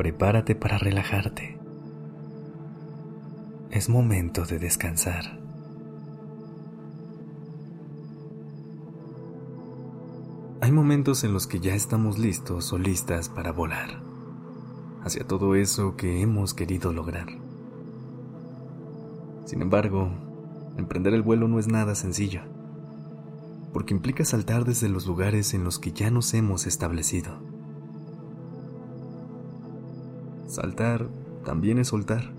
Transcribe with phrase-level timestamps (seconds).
[0.00, 1.58] Prepárate para relajarte.
[3.70, 5.38] Es momento de descansar.
[10.62, 14.00] Hay momentos en los que ya estamos listos o listas para volar
[15.04, 17.26] hacia todo eso que hemos querido lograr.
[19.44, 20.08] Sin embargo,
[20.78, 22.40] emprender el vuelo no es nada sencillo,
[23.74, 27.49] porque implica saltar desde los lugares en los que ya nos hemos establecido
[30.50, 31.06] Saltar
[31.44, 32.32] también es soltar.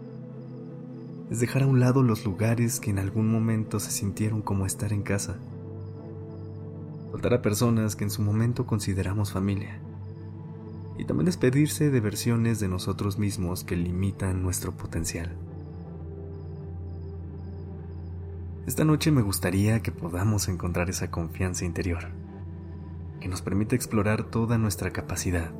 [1.30, 4.92] Es dejar a un lado los lugares que en algún momento se sintieron como estar
[4.92, 5.38] en casa.
[7.10, 9.80] Soltar a personas que en su momento consideramos familia.
[10.98, 15.32] Y también despedirse de versiones de nosotros mismos que limitan nuestro potencial.
[18.68, 22.10] Esta noche me gustaría que podamos encontrar esa confianza interior,
[23.22, 25.52] que nos permite explorar toda nuestra capacidad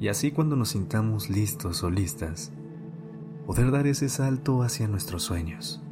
[0.00, 2.52] y así cuando nos sintamos listos o listas,
[3.46, 5.82] poder dar ese salto hacia nuestros sueños.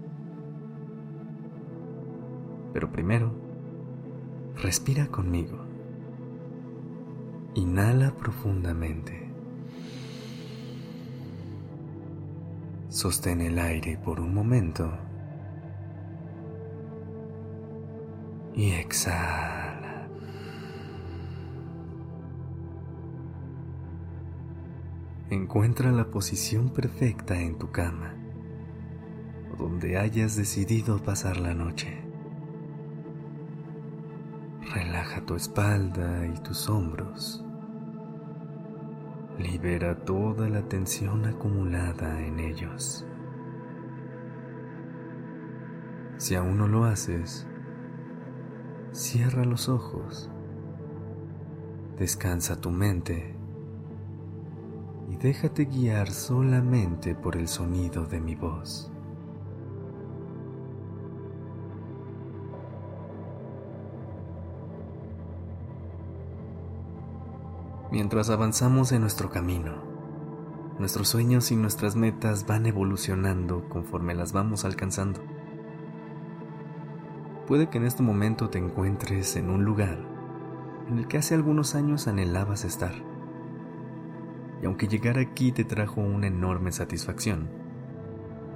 [2.72, 3.32] Pero primero,
[4.62, 5.58] respira conmigo.
[7.54, 9.26] Inhala profundamente.
[12.90, 14.90] Sostén el aire por un momento.
[18.54, 19.55] Y exhala.
[25.30, 28.16] Encuentra la posición perfecta en tu cama
[29.58, 32.02] donde hayas decidido pasar la noche.
[34.74, 37.44] Relaja tu espalda y tus hombros.
[39.38, 43.06] Libera toda la tensión acumulada en ellos.
[46.18, 47.46] Si aún no lo haces,
[48.92, 50.30] cierra los ojos.
[51.98, 53.35] Descansa tu mente
[55.08, 58.90] y déjate guiar solamente por el sonido de mi voz.
[67.92, 69.74] Mientras avanzamos en nuestro camino,
[70.78, 75.20] nuestros sueños y nuestras metas van evolucionando conforme las vamos alcanzando.
[77.46, 79.98] Puede que en este momento te encuentres en un lugar
[80.88, 83.15] en el que hace algunos años anhelabas estar
[84.62, 87.48] y aunque llegar aquí te trajo una enorme satisfacción,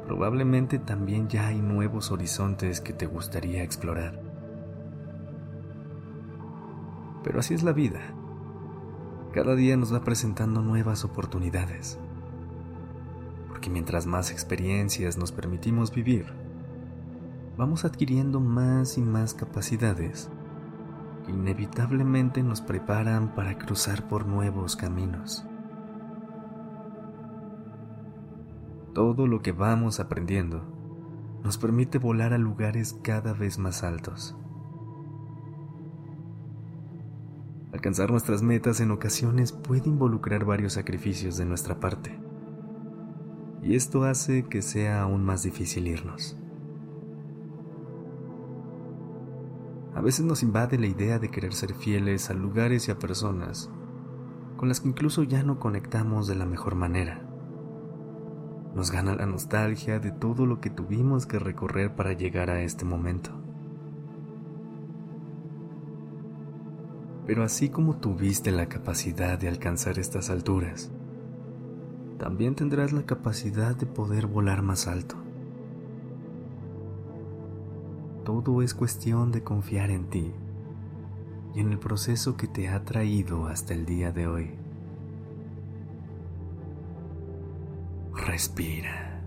[0.06, 4.20] probablemente también ya hay nuevos horizontes que te gustaría explorar.
[7.22, 8.00] Pero así es la vida.
[9.32, 11.98] Cada día nos va presentando nuevas oportunidades.
[13.48, 16.26] Porque mientras más experiencias nos permitimos vivir,
[17.56, 20.30] vamos adquiriendo más y más capacidades
[21.26, 25.44] que inevitablemente nos preparan para cruzar por nuevos caminos.
[28.94, 30.62] Todo lo que vamos aprendiendo
[31.44, 34.36] nos permite volar a lugares cada vez más altos.
[37.72, 42.18] Alcanzar nuestras metas en ocasiones puede involucrar varios sacrificios de nuestra parte,
[43.62, 46.36] y esto hace que sea aún más difícil irnos.
[49.94, 53.70] A veces nos invade la idea de querer ser fieles a lugares y a personas
[54.56, 57.29] con las que incluso ya no conectamos de la mejor manera.
[58.74, 62.84] Nos gana la nostalgia de todo lo que tuvimos que recorrer para llegar a este
[62.84, 63.30] momento.
[67.26, 70.90] Pero así como tuviste la capacidad de alcanzar estas alturas,
[72.18, 75.16] también tendrás la capacidad de poder volar más alto.
[78.24, 80.32] Todo es cuestión de confiar en ti
[81.54, 84.59] y en el proceso que te ha traído hasta el día de hoy.
[88.30, 89.20] Respira.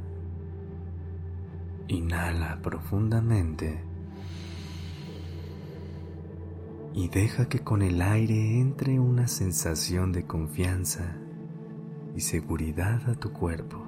[1.90, 3.84] Inhala profundamente.
[6.94, 11.18] Y deja que con el aire entre una sensación de confianza
[12.16, 13.84] y seguridad a tu cuerpo.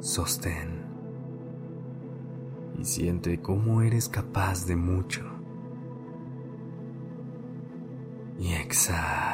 [0.00, 0.82] Sostén.
[2.78, 5.22] Y siente cómo eres capaz de mucho.
[8.38, 9.31] Y exhala.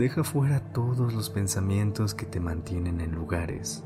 [0.00, 3.84] Deja fuera todos los pensamientos que te mantienen en lugares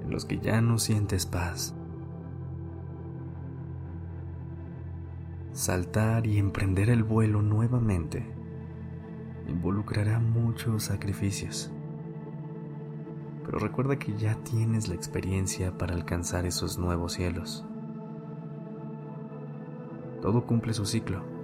[0.00, 1.74] en los que ya no sientes paz.
[5.50, 8.24] Saltar y emprender el vuelo nuevamente
[9.48, 11.72] involucrará muchos sacrificios.
[13.44, 17.66] Pero recuerda que ya tienes la experiencia para alcanzar esos nuevos cielos.
[20.22, 21.35] Todo cumple su ciclo.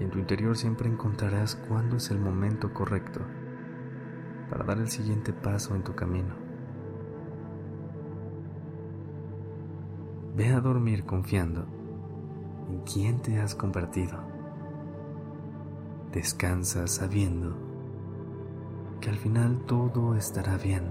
[0.00, 3.20] Y en tu interior siempre encontrarás cuándo es el momento correcto
[4.48, 6.34] para dar el siguiente paso en tu camino.
[10.34, 11.66] Ve a dormir confiando
[12.70, 14.18] en quién te has convertido.
[16.12, 17.54] Descansa sabiendo
[19.00, 20.90] que al final todo estará bien.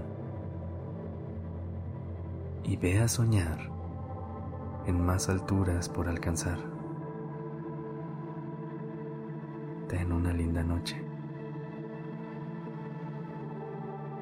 [2.64, 3.70] Y ve a soñar
[4.86, 6.69] en más alturas por alcanzar.
[9.90, 10.94] Ten una linda noche.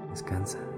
[0.08, 0.77] Descansa.